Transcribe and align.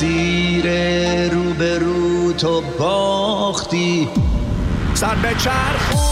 مسیر 0.00 0.66
رو 1.78 2.32
تو 2.32 2.62
باختی. 2.78 4.08
سر 4.94 5.14
به 5.14 5.28
چرخونی 5.28 6.09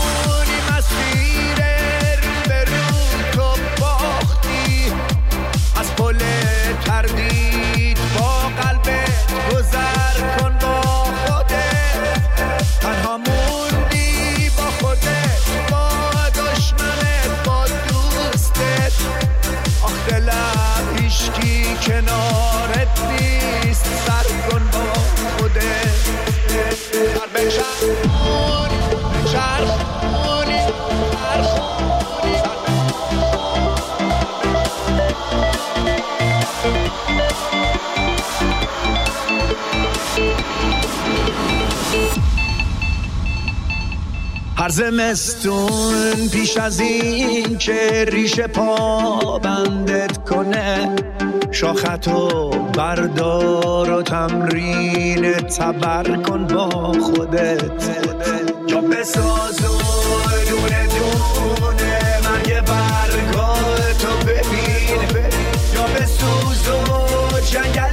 زمستون 44.79 46.29
پیش 46.33 46.57
از 46.57 46.81
این 46.81 47.59
که 47.59 48.05
ریش 48.09 48.41
پا 48.41 49.39
بندت 49.39 50.25
کنه. 50.25 50.97
شاختو 51.51 52.51
بردار 52.51 53.91
و 53.91 54.03
تمرین 54.03 55.33
تبر 55.33 56.17
کن 56.23 56.47
با 56.47 56.93
خودت. 56.93 57.99
یا 58.69 58.81
بساز 58.81 59.61
و 59.61 59.79
دونه 60.51 60.87
دونه 60.87 62.21
مرگ 62.25 62.61
برگاتو 62.61 64.27
ببین. 64.27 65.23
یا 65.75 65.83
بسوز 65.83 66.69
و 66.69 67.41
جنگلی 67.41 67.88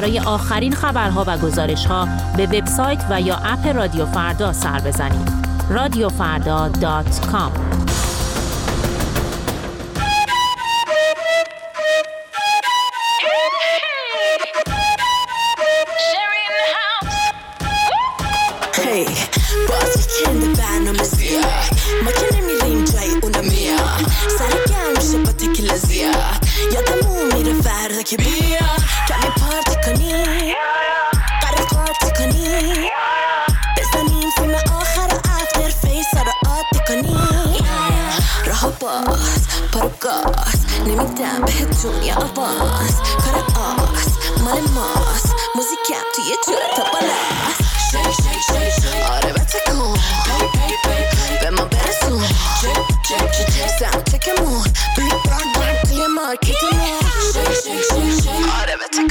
برای 0.00 0.18
آخرین 0.18 0.72
خبرها 0.72 1.24
و 1.26 1.38
گزارشها 1.38 2.08
به 2.36 2.46
وبسایت 2.46 3.04
و 3.10 3.20
یا 3.20 3.36
اپ 3.36 3.66
رادیو 3.66 4.06
فردا 4.06 4.52
سر 4.52 4.80
بزنید. 4.80 5.28
که 22.12 22.36
نمیریم 22.36 22.49
جای 22.84 23.10
اونا 23.22 23.40
میاد 23.40 24.06
سر 24.38 24.72
گرم 24.72 24.92
میشه 24.96 25.18
با 25.18 25.32
تکیلا 25.32 25.76
زیاد 25.76 26.44
یادمون 26.72 27.34
میره 27.34 27.62
فردا 27.62 28.02
که 28.02 28.16
بیا 28.16 28.58
کمی 29.08 29.30
پارتی 29.40 29.76
کنی 29.84 30.54
قرار 31.42 31.66
پارتی 31.66 32.10
کنی 32.18 32.90
بزنیم 33.76 34.30
فیلم 34.36 34.54
آخر 34.80 35.14
افتر 35.14 35.70
فیس 35.82 36.06
رو 36.14 36.50
عادی 36.50 36.80
کنی 36.88 37.16
راه 38.46 38.72
باز 38.80 39.48
پارو 39.72 39.90
گاز 40.00 40.86
نمیدم 40.86 41.44
بهت 41.46 41.82
دنیا 41.82 42.14
آواز 42.14 42.94
کار 43.24 43.44
آس 43.64 44.40
مال 44.44 44.60
ماست 44.60 45.34
موزیکم 45.54 46.04
توی 46.14 46.36
جور 46.46 46.60
تا 46.76 46.90
Shake 53.10 53.32
shake 53.32 53.50
shake 53.50 54.36
shake. 54.36 54.64
bardak 55.26 55.90
diye 55.90 56.08
marketime 56.08 56.98
Şık 57.32 57.54
şık 57.64 58.94
şık 58.94 59.10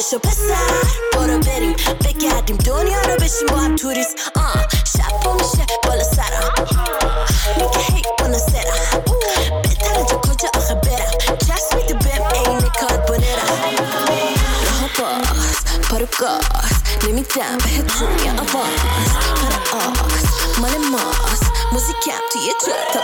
آماده 0.00 0.10
شو 0.10 0.18
پسر 0.18 0.88
برو 1.12 1.38
بریم 1.38 1.76
بگردیم 2.04 2.56
دنیا 2.56 3.00
رو 3.00 3.16
بشیم 3.16 3.46
با 3.48 3.56
هم 3.56 3.76
توریست 3.76 4.32
آه 4.36 4.66
شب 4.84 5.28
میشه 5.34 5.66
بالا 5.84 6.02
سرم 6.02 6.54
میگه 7.56 7.78
هی 7.78 8.02
سرم 8.38 9.02
بهتره 9.62 10.04
تو 10.04 10.16
کجا 10.18 10.48
آخه 10.54 10.74
برم 10.74 11.36
چست 11.38 11.74
میده 11.74 11.94
بهم 11.94 12.60
کات 12.60 13.06
بونرم 13.06 13.76
راه 14.64 14.90
باز 14.98 15.82
پارو 15.90 16.06
گاز 16.20 17.08
نمیدم 17.08 17.58
بهتون 17.58 18.18
یه 18.24 18.32
آواز 18.32 18.80
پر 19.36 19.76
آز 19.76 20.58
مال 20.58 20.78
ماست 20.90 21.44
موزیکم 21.72 22.20
توی 22.32 22.52
جا 22.66 22.72
تا 22.92 23.00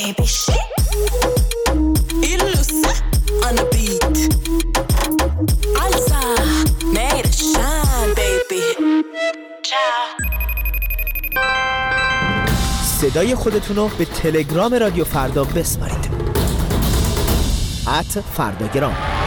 baby, 0.00 0.26
shit. 0.26 0.70
صدای 13.00 13.34
خودتون 13.34 13.76
رو 13.76 13.88
به 13.88 14.04
تلگرام 14.04 14.74
رادیو 14.74 15.04
فردا 15.04 15.44
بسپارید. 15.44 16.10
ات 17.86 18.24
فرداگرام. 18.36 19.19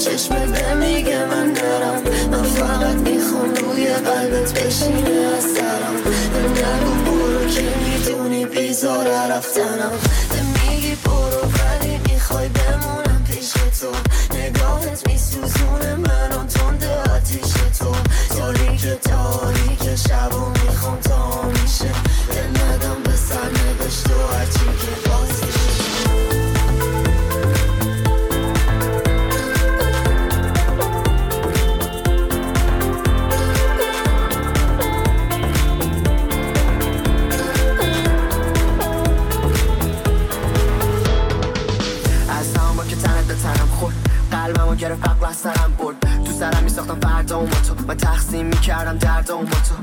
برو 0.00 0.16
چشمت 0.16 0.62
نمیگه 0.62 1.24
من 1.24 1.52
نرم 1.52 2.02
من 2.30 2.42
فقط 2.42 2.94
می‌خوام 2.96 3.54
روی 3.54 3.86
قلبت 3.86 4.52
بشینه 4.52 5.10
از 5.36 5.44
سرم. 5.44 5.96
به 6.32 6.48
نگو 6.48 7.10
برو 7.10 7.48
که 7.48 7.62
می‌دونی 7.84 8.44
بیزاره 8.46 9.26
رفتنم. 9.30 9.92
تقسیم 48.30 48.46
می‌کردم 48.46 48.98
درد 48.98 49.30
و 49.30 49.44
تو. 49.44 49.74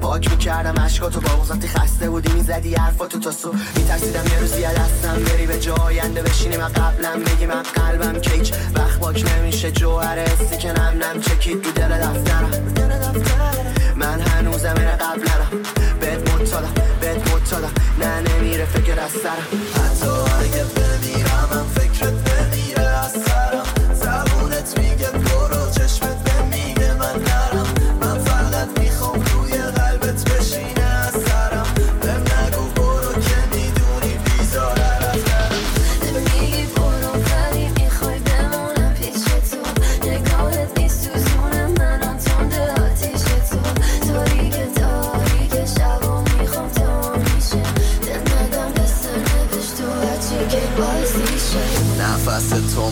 پاک 0.00 0.30
می‌کردم 0.30 0.82
عشقاتو 0.82 1.20
با 1.20 1.28
وقتی 1.50 1.68
خسته 1.68 2.10
بودی 2.10 2.32
می‌زدی 2.32 2.74
حرفاتو 2.74 3.18
تا 3.18 3.30
سو 3.30 3.52
میترسیدم 3.76 4.26
یه 4.32 4.40
روزی 4.40 4.64
از 4.64 4.74
دستم 4.74 5.24
بری 5.24 5.46
به 5.46 5.58
جای 5.60 5.76
آینده 5.76 6.22
بشینی. 6.22 6.56
من 6.56 6.68
قبلم 6.68 7.24
بگی 7.24 7.46
من 7.46 7.62
قلبم 7.62 8.20
که 8.20 8.30
هیچ 8.30 8.52
وقت 8.74 8.98
پاک 8.98 9.24
نمیشه 9.38 9.70
جوهر 9.70 10.18
حسی 10.18 10.56
که 10.56 10.72
نم 10.72 11.02
نم 11.02 11.20
چکید 11.20 11.62
تو 11.62 11.72
دل 11.72 11.98
دفترم. 11.98 12.50
من 13.96 14.20
هنوزم 14.20 14.74
این 14.76 14.96
قبلم. 14.96 15.62
بهت 16.00 16.34
مطالم 16.34 16.74
بهت 17.00 17.32
مطالم 17.32 17.72
نه 18.00 18.20
نمیره 18.20 18.64
فکر 18.64 19.00
از 19.00 19.10
سرم. 19.10 19.46
حتی 19.74 20.06
اگه 20.40 20.64
بمیرم 20.64 21.48
هم 21.52 21.66
فکرت 21.74 22.12
نمیره 22.12 22.82
از 22.82 23.12
سرم. 23.12 23.94
زبونت 23.94 24.78
میگه 24.78 25.10
برو. 25.10 25.53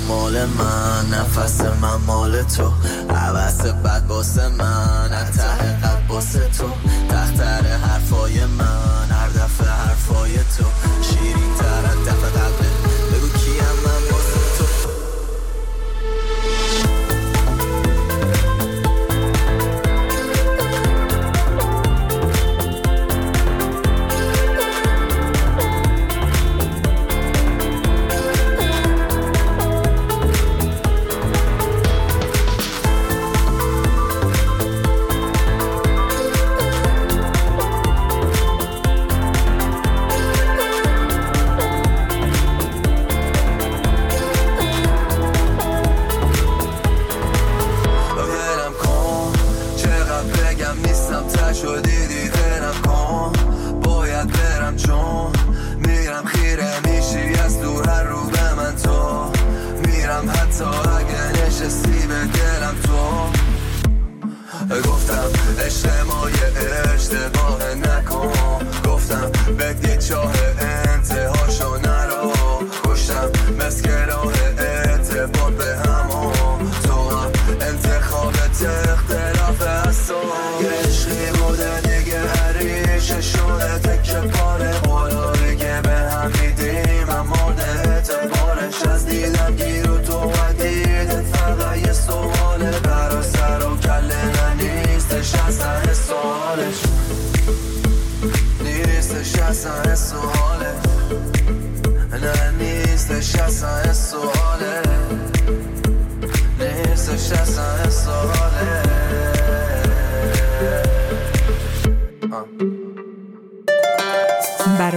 مال 0.08 0.46
من 0.46 1.10
نفس 1.10 1.60
من 1.60 1.96
مال 2.06 2.42
تو. 2.42 2.72
عوض 3.10 3.60
بد 3.66 4.06
باسه 4.06 4.48
من 4.48 5.08
ته 5.36 5.72
قلب 5.82 6.06
باسه 6.08 6.48
تو. 6.58 6.71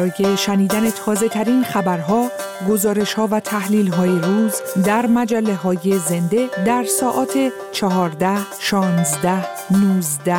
برای 0.05 0.37
شنیدن 0.37 0.89
تازه 0.89 1.29
ترین 1.29 1.63
خبرها، 1.63 2.31
گزارش 2.69 3.13
ها 3.13 3.27
و 3.31 3.39
تحلیل 3.39 3.87
های 3.87 4.19
روز 4.19 4.61
در 4.85 5.05
مجله 5.05 5.55
های 5.55 5.99
زنده 5.99 6.49
در 6.65 6.83
ساعات 6.83 7.51
14, 7.71 8.37
16, 8.59 9.47
19, 9.71 10.37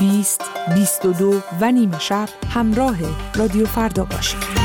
20, 0.00 0.40
22 0.74 1.40
و 1.60 1.72
نیمه 1.72 1.98
شب 1.98 2.28
همراه 2.54 2.96
رادیو 3.34 3.66
فردا 3.66 4.04
باشید. 4.04 4.57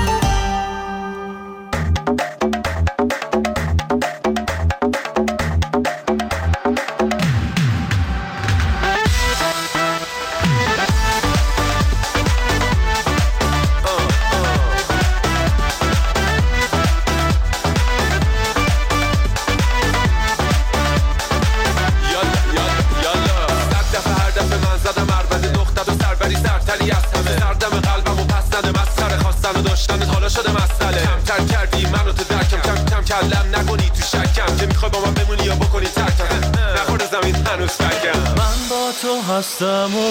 Someone 39.53 40.02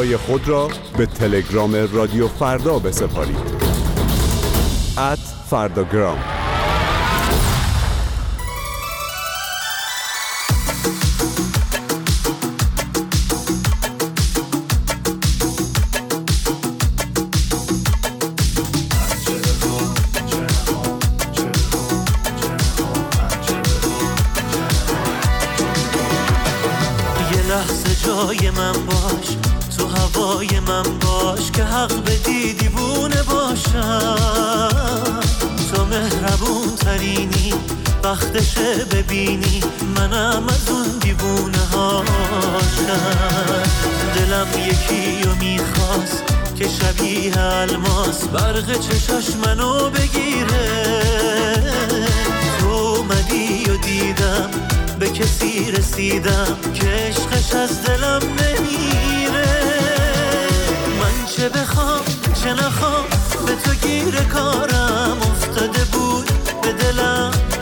رای 0.00 0.16
خود 0.16 0.48
را 0.48 0.68
به 0.96 1.06
تلگرام 1.06 1.74
رادیو 1.92 2.28
فردا 2.28 2.78
بسپارید. 2.78 3.36
at 4.96 5.50
فرداگرام 5.50 6.39
وقتشه 38.10 38.84
ببینی. 38.84 39.60
منم 39.96 40.44
از 40.48 40.68
اون 40.70 40.98
دیوونه 41.00 41.58
هاشم 41.58 43.02
دلم 44.14 44.48
یکی 44.58 45.22
رو 45.22 45.34
می‌خواست 45.34 46.24
که 46.58 46.68
شبیه 46.68 47.38
الماس. 47.40 48.24
برق 48.24 48.78
چشاش 48.80 49.36
منو 49.44 49.90
بگیره. 49.90 51.02
تو 52.60 52.66
اومدی 52.66 53.64
و 53.70 53.76
دیدم 53.76 54.50
به 54.98 55.10
کسی 55.10 55.70
رسیدم. 55.70 56.56
که 56.74 56.86
عشقش 56.86 57.54
از 57.54 57.82
دلم 57.82 58.22
نمیره. 58.22 59.46
من 61.00 61.26
چه 61.36 61.48
بخوام 61.48 62.04
چه 62.42 62.54
نخوام 62.54 63.04
به 63.46 63.54
تو 63.64 63.88
گیر 63.88 64.14
کارم 64.14 65.18
افتاده. 65.22 65.79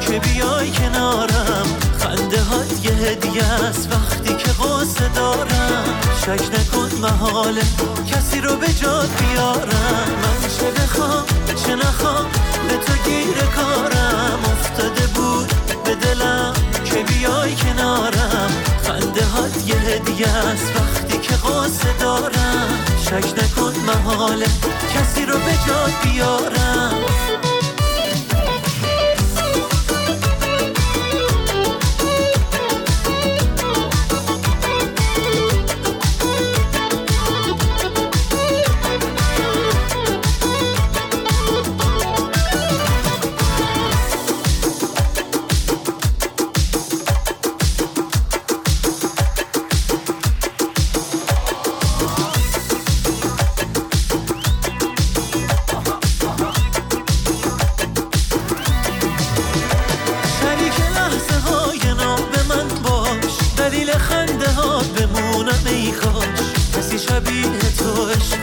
که 0.08 0.18
بیای 0.18 0.70
کنارم. 0.70 1.66
خنده 1.98 2.42
هات 2.42 2.84
یه 2.84 2.92
هدیه 2.92 3.44
است 3.44 3.88
وقتی 3.92 4.34
که 4.34 4.48
قصه 4.48 5.08
دارم. 5.14 5.84
شک 6.20 6.42
نکن 6.54 6.90
محاله 7.00 7.62
کسی 8.10 8.40
رو 8.40 8.56
به 8.56 8.72
جاد 8.72 9.08
بیارم. 9.20 10.08
من 10.22 10.48
چه 10.58 10.70
بخوام 10.70 11.24
چه 11.66 11.74
نخوام 11.74 12.26
به 12.68 12.76
تو 12.76 12.92
گیر 13.10 13.36
کارم. 13.56 14.38
افتاده 14.52 15.06
بود 15.06 15.52
به 15.84 15.94
دلم 15.94 16.54
که 16.84 17.02
بیای 17.12 17.54
کنارم. 17.54 18.50
خنده 18.82 19.24
هات 19.24 19.66
یه 19.66 19.76
هدیه 19.76 20.28
است 20.28 20.72
وقتی 20.76 21.18
که 21.18 21.34
قصه 21.34 21.92
دارم. 22.00 22.68
شک 23.04 23.42
نکن 23.42 23.72
محاله 23.86 24.46
کسی 24.94 25.26
رو 25.26 25.34
به 25.38 25.54
جاد 25.66 25.92
بیارم. 26.04 26.92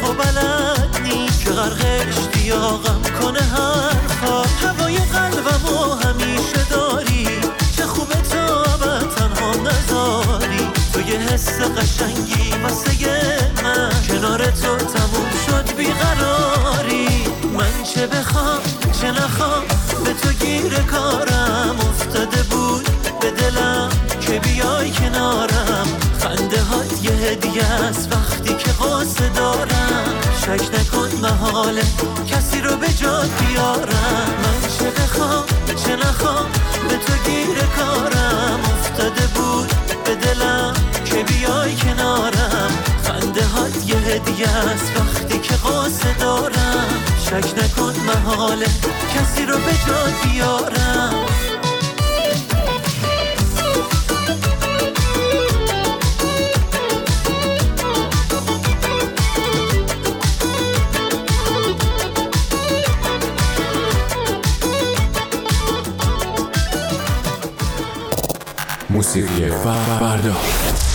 و 0.06 0.14
بلد 0.14 1.00
نیست 1.04 1.44
که 1.44 1.50
غرق 1.50 1.86
اشتیاقم 2.08 3.02
کنه 3.22 3.40
حرفا. 3.40 4.42
هوای 4.42 4.98
قلبم 4.98 5.66
و 5.76 5.94
همیشه 5.94 6.64
داری. 6.70 7.28
چه 7.78 7.86
خوبه 7.86 8.16
تا 8.16 8.64
تنها 8.98 9.52
نذاری 9.52 10.68
تو 10.94 11.00
یه 11.02 11.20
حس 11.20 11.62
قشنگی 11.62 12.52
واسه 12.64 12.92
من. 13.64 13.92
کنار 14.08 14.46
تو 14.46 14.78
تموم 14.78 15.30
شد 15.48 15.76
بیقراری. 15.76 17.08
من 17.58 17.84
چه 17.94 18.08
بخوام 18.08 18.62
چه 19.02 19.12
نخوام؟ 19.12 19.64
به 20.06 20.14
تو 20.14 20.46
گیر 20.46 20.74
کارم 20.74 21.76
افتاده 21.90 22.44
بود. 22.44 22.90
به 23.22 23.32
دلم 23.32 23.90
که 24.22 24.40
بیای 24.40 24.92
کنارم. 24.92 25.88
خنده 26.20 26.62
هات 26.62 26.95
هدیه 27.16 27.64
است. 27.64 28.14
وقتی 28.14 28.54
که 28.54 28.72
قصه 28.72 29.30
دارم 29.30 30.14
شک 30.42 30.64
نکن 30.76 31.10
محاله 31.22 31.84
کسی 32.28 32.62
رو 32.62 32.76
به 32.78 32.94
جاد 32.94 33.30
بیارم. 33.40 34.28
من 34.44 34.70
چه 34.80 34.92
بخوام 34.92 35.46
چه 35.86 35.96
نخوام 35.96 36.46
به 36.90 36.98
تو 36.98 37.14
گیر 37.26 37.58
کارم. 37.78 38.60
افتاده 38.74 39.28
بود 39.28 39.74
به 40.06 40.16
دلم 40.16 40.74
که 41.06 41.24
بیای 41.24 41.76
کنارم. 41.76 42.72
خنده 43.04 43.46
هات 43.46 43.90
یه 43.90 43.96
هدیه 43.96 44.50
است. 44.50 44.92
وقتی 44.96 45.40
که 45.40 45.54
قصه 45.54 46.14
دارم 46.20 46.88
شک 47.26 47.58
نکن 47.58 47.94
محاله 48.08 48.68
کسی 49.16 49.46
رو 49.46 49.58
به 49.58 49.72
جاد 49.88 50.14
بیارم. 50.24 51.35
Music 68.96 69.26
je 69.38 69.52
Bardo. 70.00 70.95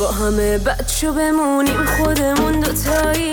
با 0.00 0.10
همه 0.10 0.58
بچه 0.58 1.10
بمونیم 1.10 1.84
خودمون 1.84 2.60
دوتایی. 2.60 3.32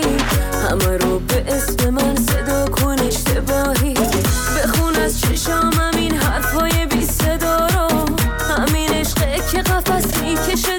همه 0.52 0.96
رو 0.96 1.18
به 1.18 1.44
اسم 1.46 1.90
من 1.90 2.16
صدا 2.16 2.64
کن 2.66 2.96
اشتباهی. 2.98 3.94
بخون 3.94 4.96
از 4.96 5.20
چشام 5.20 5.72
همین 5.72 6.14
حرفای 6.14 6.86
بی 6.86 7.06
صدا 7.06 7.66
رو. 7.66 8.06
همین 8.54 8.90
عشقه 8.90 9.40
که 9.52 9.62
قفس 9.62 10.22
می‌کشه 10.22 10.78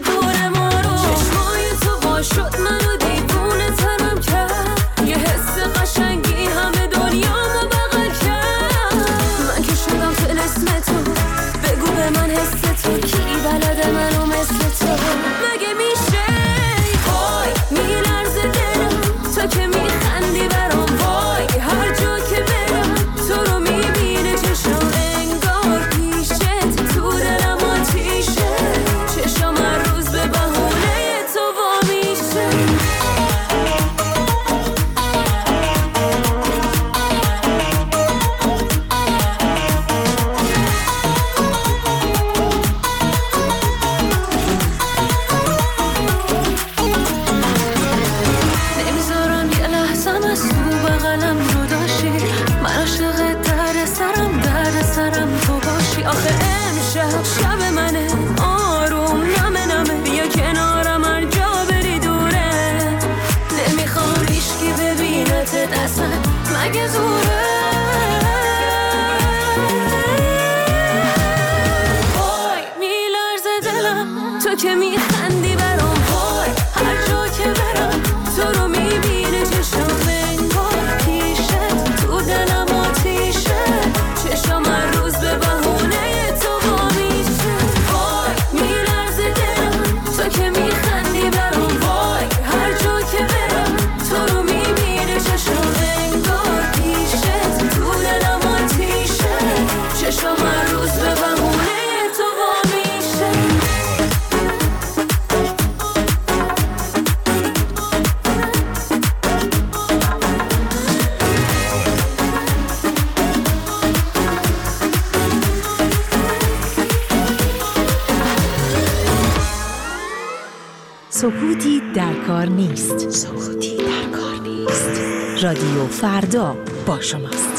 نیست. 122.60 123.10
سکوتی 123.10 123.78
در 123.78 124.18
کار 124.18 124.36
نیست. 124.44 125.02
رادیو 125.44 125.88
فردا 125.88 126.58
با 126.86 127.02
شماست. 127.02 127.59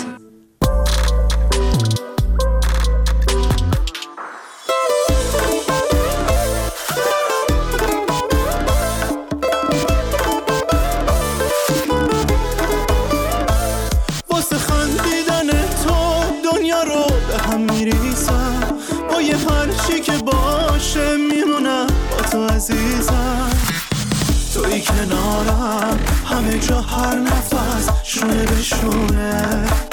چهار 26.61 26.83
هر 26.83 27.19
نفس 27.19 27.89
شونه 28.03 28.47
به 28.47 28.63
شونه. 28.63 29.90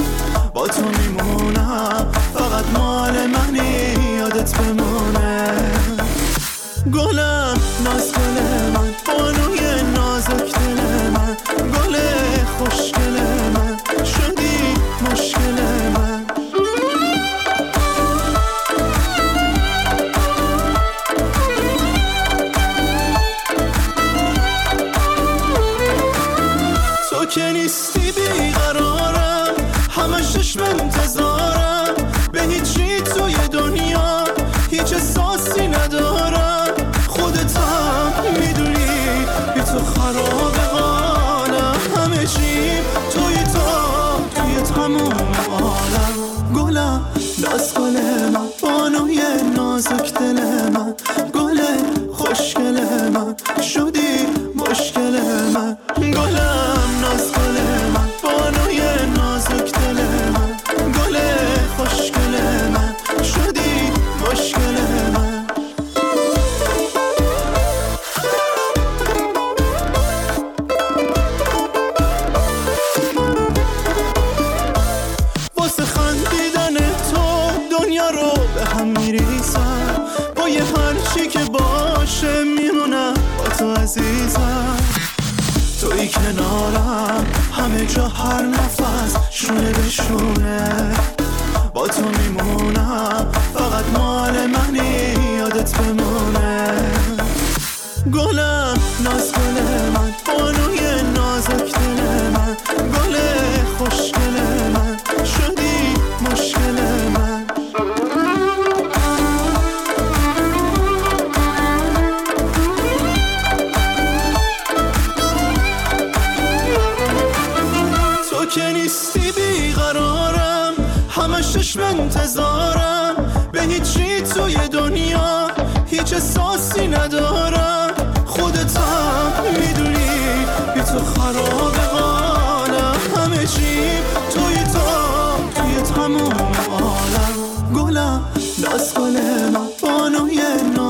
هرچی 81.07 81.27
که 81.27 81.39
باشه 81.39 82.43
میمونم 82.43 83.13
با 83.37 83.43
تو 83.43 83.73
عزیزم. 83.73 84.77
توی 85.81 86.07
کنارم 86.07 87.25
همه 87.51 87.85
جا 87.85 88.07
هر 88.07 88.41
نفس 88.41 89.15
شونه 89.29 89.71
به 89.71 89.89
شونه. 89.89 90.91
با 91.73 91.87
تو 91.87 92.01
میمونم 92.01 93.27
فقط 93.53 93.85
مال 93.93 94.47
منی 94.47 95.13
یادت 95.37 95.77
بمونه. 95.77 96.73
گلم 98.13 98.77
ناز 99.03 99.31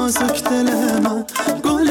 نازک 0.07 0.43
دل 0.43 0.69
من 1.03 1.25
گل 1.63 1.89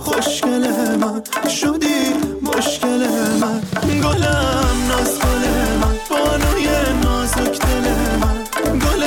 خوشگل 0.00 0.96
من 0.96 1.22
شدی 1.48 2.12
مشکل 2.42 3.08
من. 3.40 3.60
گلم 4.00 4.76
ناز 4.88 5.18
گل 5.18 5.44
من 5.80 5.96
بانوی 6.10 6.68
نازک 7.04 7.58
دل 7.58 7.86
من. 8.20 8.44
گل 8.78 9.04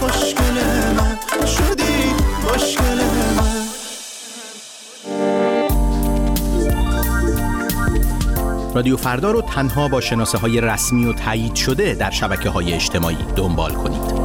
خوشگل 0.00 0.56
من 0.96 1.18
شدی 1.46 2.14
مشکل 2.54 3.00
من. 3.36 3.66
رادیو 8.74 8.96
فردا 8.96 9.30
رو 9.30 9.42
تنها 9.42 9.88
با 9.88 10.00
شناسه 10.00 10.38
های 10.38 10.60
رسمی 10.60 11.06
و 11.06 11.12
تایید 11.12 11.54
شده 11.54 11.94
در 11.94 12.10
شبکه 12.10 12.50
های 12.50 12.72
اجتماعی 12.72 13.18
دنبال 13.36 13.72
کنید. 13.72 14.19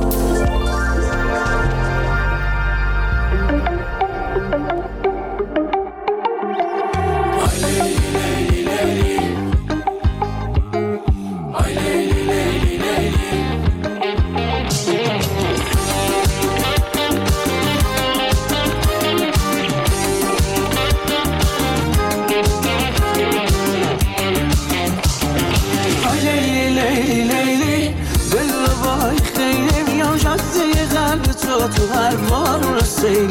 خیلی. 33.05 33.27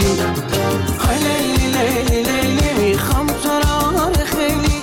لیلی 1.24 1.66
لیلی 1.66 2.22
لیلی 2.22 2.92
می‌خوام 2.92 3.26
تو 3.26 3.48
را 3.48 4.12
خیلی. 4.24 4.82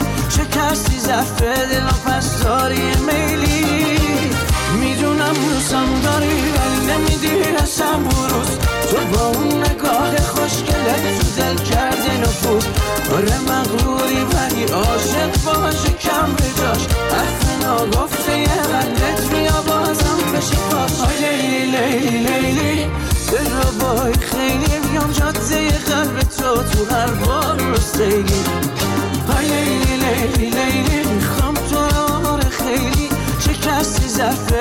کسی 0.52 1.00
زفت 1.00 1.44
دل 1.44 1.86
و 1.86 2.10
پسداری 2.10 2.82
میلی. 3.08 4.00
می‌دونم 4.80 5.36
روزم 5.50 6.02
داری 6.04 6.28
ولی 6.28 6.94
نمیدی 6.94 7.54
رسم 7.64 8.04
بروز. 8.04 8.50
تو 8.90 8.98
با 9.14 9.28
اون 9.28 9.48
نگاه 9.48 10.18
خوشگلت 10.18 11.20
تو 11.20 11.42
دل 11.42 11.64
کردی 11.64 12.18
نفوز 12.22 12.66
آره 13.14 13.40
مغروری 13.40 14.24
ولی 14.34 14.64
عاشق 14.64 15.44
باشه 15.46 15.94
کم 16.02 16.34
بجاش. 16.34 16.88
حرف 17.12 17.64
ناگفته 17.64 18.40
یه 18.40 18.46
قدرت 18.46 19.30
بیا 19.30 19.62
بازم 19.62 20.32
بشه 20.34 20.56
پاش 20.56 20.92
لیلی 21.22 21.66
لیلی 21.66 22.18
لیلی 22.18 22.88
دل 23.32 23.52
رو 23.52 23.72
بای 23.80 24.14
خیلی 24.14 24.81
بیام 24.92 25.12
جاده 25.12 25.70
قلب 25.70 26.20
تو 26.20 26.64
تو 26.64 26.96
هر 26.96 27.08
بار 27.12 27.78
سیلی 27.80 28.44
آی 29.38 29.46
لیلی 29.48 30.50
لیلی 30.50 31.14
می‌خوام 31.14 31.54
تو 31.54 31.76
رو 31.76 32.28
آره 32.28 32.50
خیلی. 32.50 33.10
شکستی 33.40 34.08
ظرف 34.08 34.52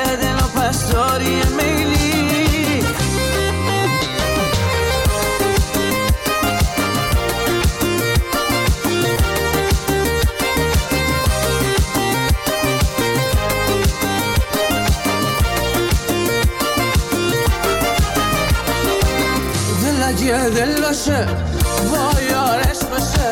دل 20.50 20.80
باشه 20.80 21.26
با 21.90 22.20
یارش 22.20 22.78
باشه 22.90 23.28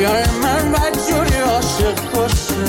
یار 0.00 0.26
من 0.42 0.72
بدجوری 0.72 1.40
عاشق 1.40 2.12
باشه. 2.14 2.62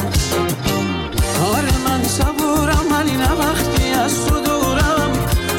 آره 1.54 1.78
من 1.86 2.04
صبورم 2.04 2.86
ولی 2.91 3.17
نه 3.17 3.32
وقتی 3.32 3.91
از 4.06 4.26
تو 4.26 4.39
دورم. 4.39 5.12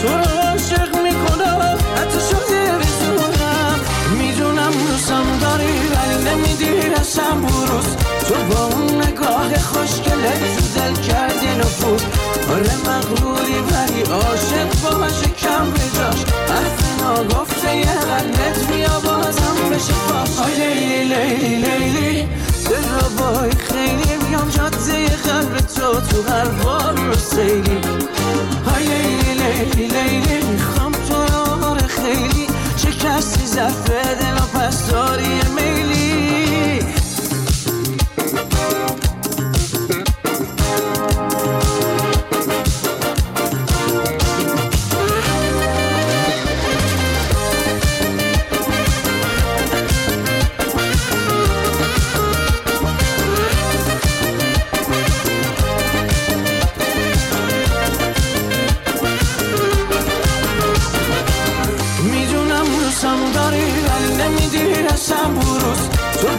تو 0.03 0.09
رو 0.09 0.49
عاشق 0.49 0.97
می‌کنم 1.03 1.79
حتی 1.97 2.21
شده 2.31 2.73
بزورم 2.79 3.81
می‌دونم 4.19 4.73
روزم 4.89 5.39
داری 5.41 5.65
ولی 5.65 6.31
نمیدی 6.31 6.89
رسم 7.01 7.41
بروز. 7.43 7.97
تو 8.29 8.35
با 8.35 8.65
اون 8.65 9.03
نگاه 9.03 9.59
خوشگله 9.59 10.33
تو 10.57 10.81
دل 10.81 11.03
کردی 11.03 11.47
نفوذ. 11.59 12.03
آره 12.51 12.77
مغروری 12.87 13.59
ولی 13.71 14.03
عاشق 14.03 14.99
باشه 14.99 15.29
کم 15.39 15.71
بجاش. 15.71 16.25
ناگفته 17.09 17.77
یه 17.77 17.85
قلبت 17.85 18.73
بیا 18.73 19.01
بازم 19.01 19.57
بشه. 19.73 19.95
آی 20.45 20.55
لیلی 20.55 21.05
لیلی 21.05 21.57
لیلی. 21.57 22.29
دل 22.69 22.89
رو 22.95 23.09
بای 23.19 23.51
خیلی 23.51 24.17
بیام 24.29 24.49
جاده 24.49 25.09
قلب 25.09 25.57
تو 25.59 26.01
تو 26.01 26.23
هر 26.33 26.45
بار 26.45 26.95
رو 26.97 27.15
سیلی 27.15 27.79
آی 28.77 28.85
لیلی 28.85 29.35
لیلی 29.35 29.87
لیلی. 29.87 30.47
می‌خوام 30.53 30.93
تو 30.93 31.17
آره 31.67 31.87
خیلی. 31.87 32.47
شکستی 32.77 33.47
ظرف 33.47 33.91
دل 33.91 34.35
و 34.37 34.59
پس 34.59 34.87
داری 34.91 35.41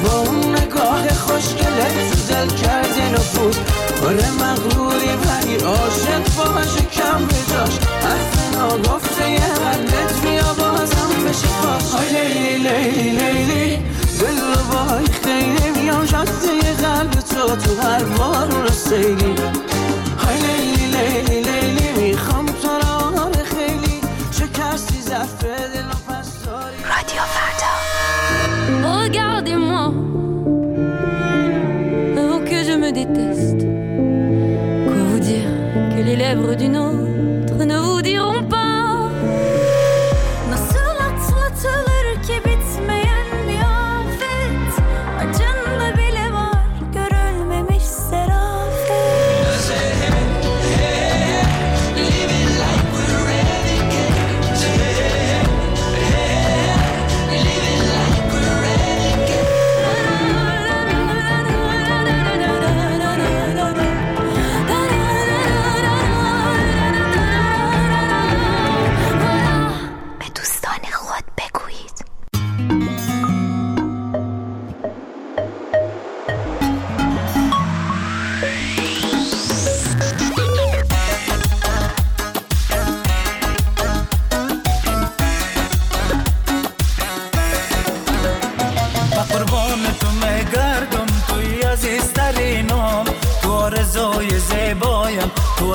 تو 0.03 0.09
با 0.09 0.19
اون 0.19 0.55
نگاه 0.55 1.07
خوشگله. 1.09 2.09
تو 2.11 2.33
دل 2.33 2.55
کردی 2.55 3.01
نفوذ 3.13 3.57
آره 4.05 4.31
مغروری 4.31 5.09
ولی 5.09 5.55
عاشق 5.55 6.35
باشه 6.35 6.81
کم 6.81 7.25
بجاش. 7.25 7.79
حرف 8.03 8.55
ناگفته 8.57 9.31
یه 9.31 9.39
قلبت 9.39 10.21
بیا 10.21 10.53
بازم 10.53 11.23
بشه 11.29 11.47
پاس 11.63 11.95
آی 11.95 12.09
لیلی 12.09 12.57
لیلی 12.57 13.09
لیلی. 13.11 13.77
دل 14.19 14.37
رو 14.37 14.63
بای 14.71 15.05
خیلی 15.23 15.81
میام 15.81 16.05
جاده 16.05 16.73
قلب 16.83 17.11
تو 17.11 17.55
تو 17.55 17.81
هر 17.81 18.03
بار 18.03 18.47
رو 18.47 18.69
سیلی 18.69 19.35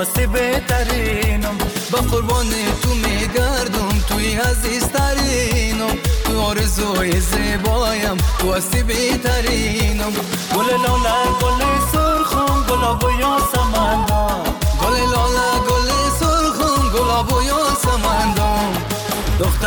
هستی 0.04 0.26
بهترینم 0.26 1.58
با 1.92 1.98
قربان 1.98 2.46
تو 2.82 2.94
میگردم 2.94 3.98
توی 4.08 4.34
عزیزترینم. 4.34 5.96
تو 6.24 6.40
آرزوی 6.40 7.20
زیبایم 7.20 8.16
تو 8.38 8.52
بهترینم 8.82 10.12
گل 10.54 10.70
لاله 10.82 11.30
گل 11.42 11.60
سرخم 11.92 12.66
گلاب 12.68 13.04
و 13.04 13.10
یاسمندم 13.20 14.13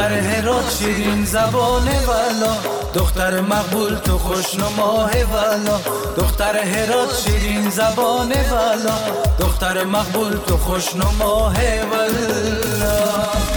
دختر 0.07 0.19
هرات 0.19 0.75
شیرین 0.79 1.25
زبان 1.25 1.87
والا 2.07 2.53
دختر 2.93 3.41
مقبول 3.41 3.95
تو 3.95 4.17
خوشنماه 4.17 5.11
والا 5.33 5.77
دختر 6.17 6.57
هرات 6.57 7.15
شیرین 7.15 7.69
زبان 7.69 8.33
والا 8.51 8.97
دختر 9.39 9.83
مقبول 9.83 10.37
تو 10.47 10.57
خوشنماه 10.57 11.55
والا 11.91 13.56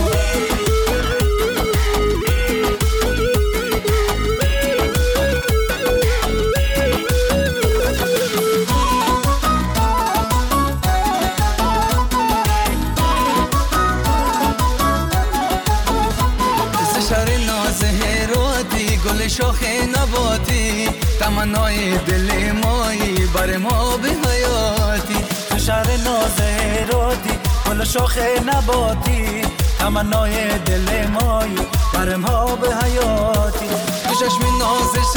شاخ 19.40 19.62
نباتی 19.96 20.88
تمنای 21.20 21.98
دل 21.98 22.52
مایی 22.52 23.26
بر 23.34 23.56
ما 23.56 23.96
به 23.96 24.08
حیاتی. 24.08 25.24
تو 25.50 25.58
شهر 25.58 25.86
ناز 26.04 26.40
هراتی 26.40 27.30
گل 27.66 27.84
شاخ 27.84 28.18
نباتی. 28.46 29.42
تمنای 29.78 30.58
دل 30.58 31.06
مایی 31.06 31.56
برم 31.94 32.22
ها 32.22 32.56
به 32.56 32.68
حیاتی. 32.76 33.68
تو 34.04 34.14
چشم 34.14 34.42
ناز 34.58 35.14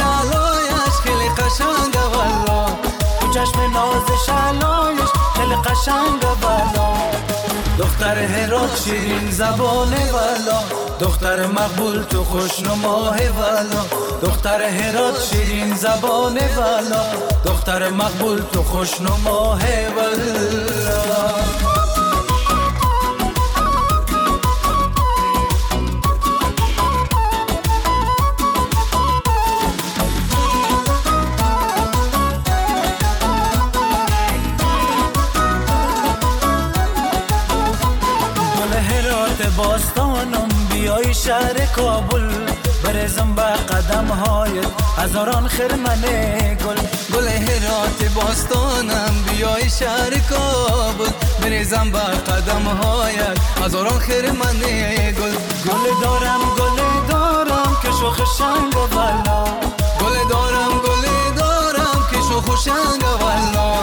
دختر 8.04 8.24
هرات 8.24 8.82
شیرین 8.84 9.30
زبان 9.30 9.94
والا 10.12 10.60
دختر 11.00 11.46
مقبول 11.46 12.02
تو 12.02 12.24
خوشنماه 12.24 13.16
والا 13.38 13.84
دختر 14.22 14.62
هرات 14.62 15.22
شیرین 15.22 15.74
زبان 15.74 16.38
والا 16.56 17.04
دختر 17.44 17.90
مقبول 17.90 18.42
تو 18.52 18.62
خوشنماه 18.62 19.60
والا 19.96 21.73
شهر 41.24 41.66
کابل 41.66 42.28
برزم 42.84 43.34
به 43.34 43.42
قدم 43.42 44.06
های 44.06 44.60
هزاران 44.98 45.48
خرمن 45.48 46.00
گل. 46.54 46.76
گل 47.14 47.28
هرات 47.28 48.14
باستانم 48.14 49.14
بیای 49.28 49.70
شهر 49.70 50.10
کابل. 50.30 51.10
برزم 51.42 51.90
به 51.90 51.98
قدم 51.98 52.62
های 52.62 53.14
هزاران 53.64 53.98
خرمن 53.98 54.58
گل. 55.18 55.34
گل 55.66 56.00
دارم 56.02 56.40
گل 56.58 57.08
دارم 57.08 57.76
که 57.82 57.88
شوخ 57.88 58.20
شنگ 58.38 58.76
و 58.76 58.86
بلا. 58.86 59.44
گل 60.00 60.28
دارم 60.30 60.83
و 62.34 62.40
بلا 62.40 63.74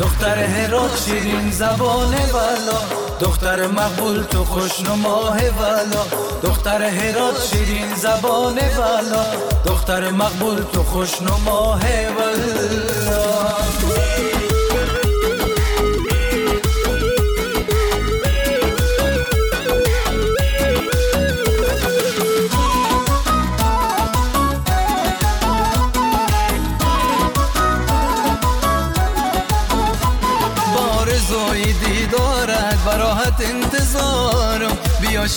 دختر 0.00 0.38
هرات 0.38 1.02
شیرین 1.04 1.50
زبان 1.50 2.14
والا. 2.32 2.78
دختر 3.20 3.66
مقبول 3.66 4.22
تو 4.22 4.44
خوشنماه 4.44 5.38
والا. 5.58 6.04
دختر 6.42 6.82
هرات 6.82 7.46
شیرین 7.50 7.94
زبان 7.94 8.58
والا. 8.78 9.24
دختر 9.64 10.10
مقبول 10.10 10.64
تو 10.72 10.82
خوشنماه 10.82 11.80
والا. 12.16 13.25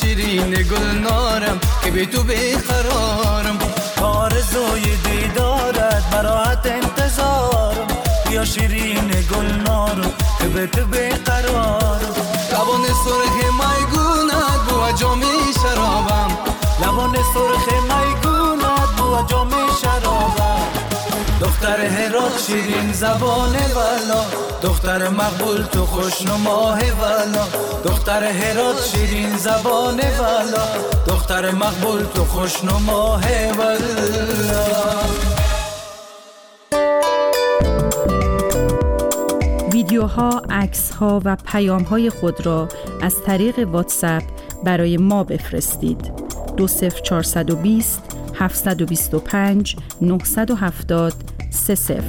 شیرین 0.01 0.49
گل 0.49 0.99
نارم 1.03 1.59
که 1.83 1.91
به 1.91 2.05
تو 2.05 2.23
بیقرارم 2.23 3.59
آرزوی 4.01 4.95
دیدارت 4.95 6.09
براحت 6.11 6.65
انتظارم. 6.65 7.87
بیا 8.29 8.45
شیرین 8.45 9.07
گل 9.07 9.51
نارم 9.67 10.13
که 10.39 10.47
به 10.47 10.67
تو 10.67 10.85
بیقرارم 10.85 12.15
لبان 12.51 12.85
سرخ 12.85 13.35
میگونت 13.61 14.59
بو 14.69 14.97
جام 14.99 15.21
شرابم. 15.63 16.37
لبان 16.81 17.15
سرخ 17.33 17.65
میگونت 17.83 18.89
بو 18.97 19.27
جام 19.29 19.49
شرابم 19.49 19.58
دختر 21.41 21.85
هرات 21.85 22.41
شیرین 22.47 22.93
زبان 22.93 23.55
والا 23.75 24.23
دختر 24.61 25.09
مقبول 25.09 25.63
تو 25.63 25.85
خوشنماه 25.85 26.79
والا 27.01 27.45
دختر 27.85 28.23
هرات 28.23 28.83
شیرین 28.83 29.37
زبان 29.37 30.01
والا 30.19 30.65
دختر 31.07 31.51
مقبول 31.51 32.03
تو 32.15 32.25
خوشنماه 32.25 33.23
والا 33.57 33.79
ویدیوها، 39.73 40.41
عکس 40.49 40.91
ها 40.91 41.21
و 41.25 41.37
پیام 41.45 41.83
های 41.83 42.09
خود 42.09 42.45
را 42.45 42.67
از 43.01 43.15
طریق 43.25 43.67
واتساپ 43.67 44.23
برای 44.63 44.97
ما 44.97 45.23
بفرستید. 45.23 46.11
20420 46.57 48.01
725 48.39 49.75
970 50.01 51.13
Sisif. 51.51 52.03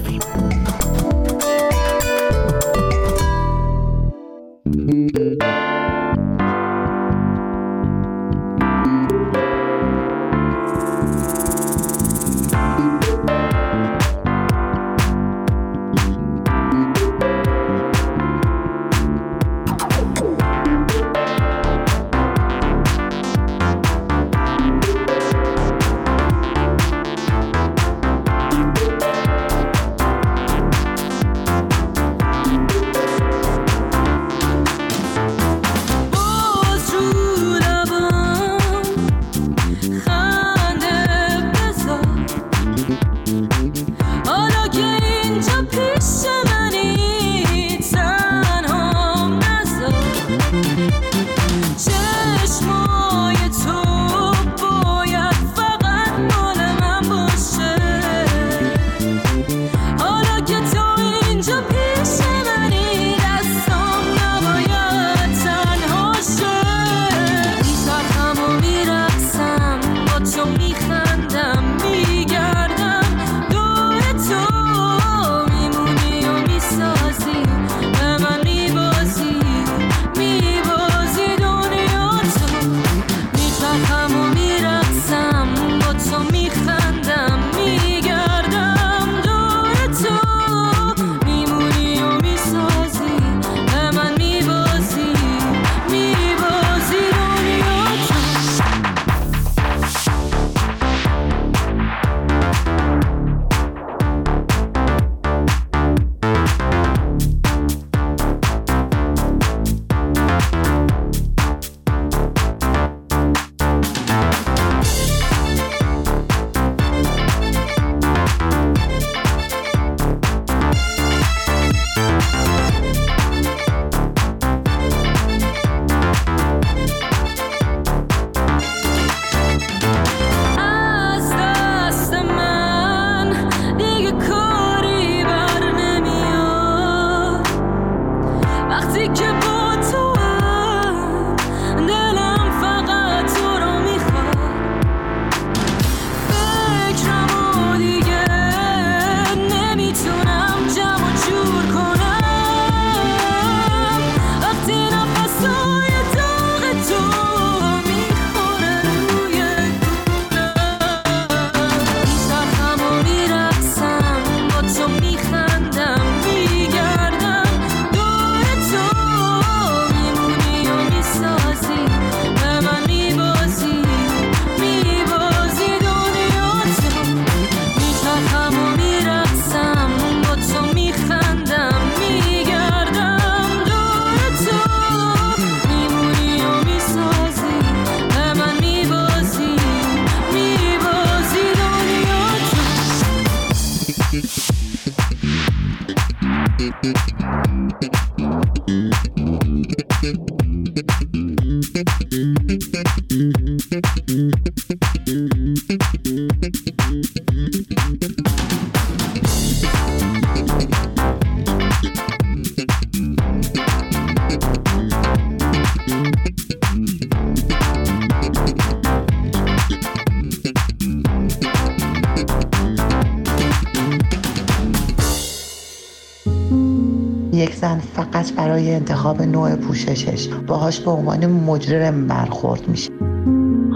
پوششش 229.87 230.29
باهاش 230.47 230.81
به 230.81 230.91
عنوان 230.91 231.27
مجرم 231.27 232.07
برخورد 232.07 232.69
میشه. 232.69 232.93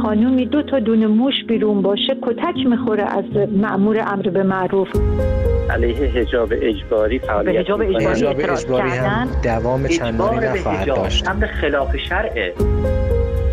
خانومی 0.02 0.46
دو 0.46 0.62
تا 0.62 0.78
دونه 0.78 1.06
موش 1.06 1.34
بیرون 1.48 1.82
باشه 1.82 2.16
کتک 2.22 2.66
می‌خوره 2.66 3.02
از 3.02 3.24
مأمور 3.56 3.98
امر 4.06 4.22
به 4.22 4.42
معروف. 4.42 4.88
علیه 5.70 5.96
حجاب 5.96 6.52
اجباری 6.52 7.18
فعالیت 7.18 7.60
حجاب 7.60 7.82
می‌کنن. 7.82 8.06
اجباری 8.06 8.42
حجاب 8.42 8.50
اجباری 8.50 8.88
هم. 8.88 9.28
دوام 9.44 9.88
چندانی 9.88 10.40
به 10.40 10.52
نخواهد 10.52 10.82
حجاب 10.82 10.96
داشت. 10.96 11.28
امر 11.28 11.46
خلاف 11.46 11.96
شرعه. 11.96 12.54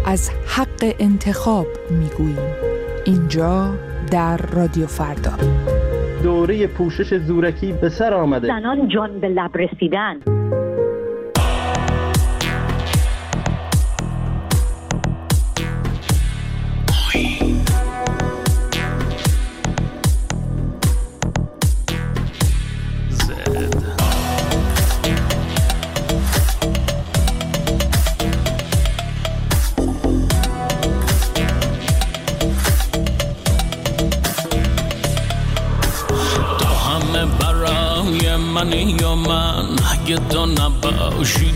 از 0.06 0.32
حق 0.58 0.94
انتخاب 1.00 1.68
می‌گوییم. 1.90 2.54
اینجا 3.06 3.70
در 4.12 4.38
رادیو 4.38 4.86
فردا. 4.86 5.32
دوره 6.24 6.68
پوشش 6.68 7.18
زورکی 7.18 7.74
به 7.82 7.90
سر 7.90 8.14
آمده. 8.14 8.48
زنان 8.48 8.88
جان 8.88 9.20
به 9.20 9.28
لب 9.28 9.58
رسیدن. 9.58 10.16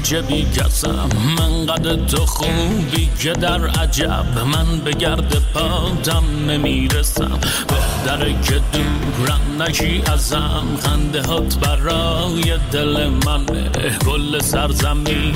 چه 0.06 0.22
بی 0.22 0.46
کسم 0.46 1.10
من 1.38 1.66
قد 1.66 2.06
تو 2.06 2.26
خوبی 2.26 3.10
که 3.20 3.32
در 3.32 3.68
عجب 3.68 4.40
من 4.54 4.80
به 4.86 4.92
گرد 4.92 5.36
پاتم 5.54 6.24
نمی‌رسم. 6.48 7.40
بهتره 7.68 8.36
که 8.42 8.62
دورم 8.74 9.62
نشی 9.62 10.02
ازم. 10.14 10.64
خنده 10.84 11.22
هات 11.22 11.56
برای 11.56 12.58
دل 12.72 13.08
منه. 13.08 13.72
کل 14.06 14.40
سرزمین 14.40 15.34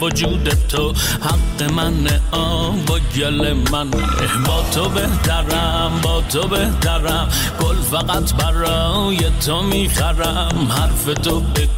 وجود 0.00 0.48
تو 0.68 0.92
حق 1.20 1.72
منه. 1.72 2.20
آب 2.32 2.90
و 2.90 2.98
گل 3.16 3.52
منه. 3.72 4.06
با 4.46 4.64
تو 4.74 4.88
بهترم 4.88 6.00
با 6.02 6.20
تو 6.20 6.48
بهترم. 6.48 7.28
گل 7.60 7.76
فقط 7.76 8.34
برای 8.34 9.18
تو 9.46 9.62
می‌خرم. 9.62 10.68
حرف 10.70 11.04
تو 11.22 11.40
به 11.40 11.68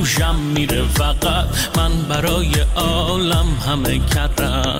گوشم 0.00 0.36
میره 0.36 0.82
فقط 0.82 1.46
من 1.76 2.02
برای 2.08 2.52
عالم 2.76 3.46
همه 3.66 3.98
کردم 3.98 4.79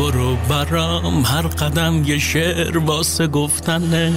برو 0.00 0.36
برام 0.36 1.24
هر 1.24 1.42
قدم 1.42 2.04
یه 2.04 2.18
شعر 2.18 2.78
واسه 2.78 3.26
گفتنه. 3.26 4.12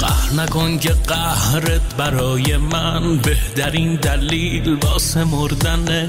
قهر 0.00 0.42
نکن 0.42 0.78
که 0.78 0.88
قهرت 0.88 1.96
برای 1.96 2.56
من 2.56 3.16
بهترین 3.16 3.94
دلیل 3.94 4.76
واسه 4.82 5.24
مردنه. 5.24 6.08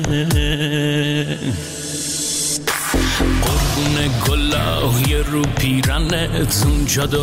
قربون 3.41 4.11
گلای 4.27 5.23
رو 5.31 5.41
پیرنت 5.41 6.63
اون 6.65 6.85
چادر 6.85 7.17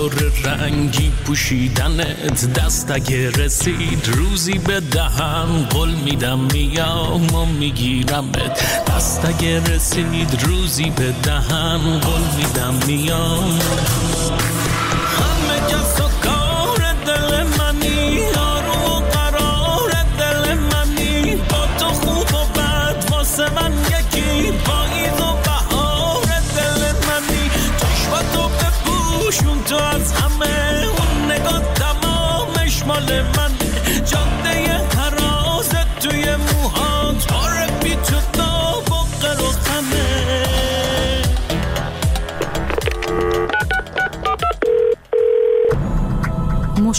رنگی 0.44 1.12
پوشیدنت. 1.24 2.52
دست 2.52 2.90
اگه 2.90 3.30
رسید 3.30 4.08
روزی 4.16 4.58
به 4.58 4.80
دهن 4.80 5.64
قول 5.70 5.90
میدم 5.90 6.38
میام 6.38 7.34
و 7.34 7.46
میگیرمت. 7.46 8.89
دست 9.00 9.24
اگه 9.24 9.60
رسید 9.60 10.42
روزی 10.42 10.90
به 10.90 11.14
دهن 11.22 12.00
قول 12.00 12.20
میدم 12.36 12.74
میام 12.86 13.58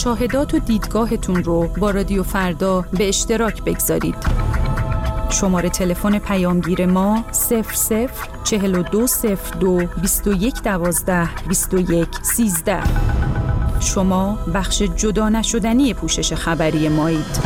مشاهدات 0.02 0.54
و 0.54 0.60
دیدگاهتون 0.60 1.44
رو 1.44 1.68
با 1.68 1.92
رادیو 1.92 2.24
فردا 2.24 2.86
به 2.94 3.08
اشتراک 3.08 3.64
بگذارید. 3.64 4.16
شماره 5.30 5.70
تلفن 5.70 6.20
پیامگیر 6.20 6.86
ما 6.86 7.24
00 7.32 8.10
4202 8.44 9.88
21 10.02 10.64
12 10.64 11.48
21 11.48 12.08
13 12.22 12.80
شما 13.80 14.40
بخش 14.54 14.82
جدا 14.82 15.30
نشدنی 15.30 15.94
پوشش 15.94 16.34
خبری 16.34 16.90
مایید. 16.90 17.40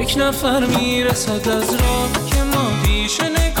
یک 0.00 0.14
نفر 0.18 0.66
می‌رسد 0.66 1.48
از 1.48 1.74
راه 1.74 2.12
که 2.30 2.42
ما 2.42 2.68
پیش 2.84 3.20
نگاهش 3.20 3.55